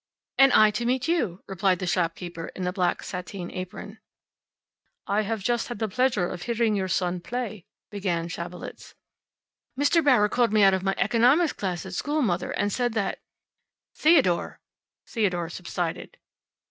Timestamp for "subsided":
15.49-16.17